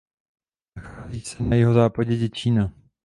Nachází 0.75 1.21
se 1.21 1.43
na 1.43 1.55
jihozápadě 1.55 2.15
Děčína. 2.17 2.73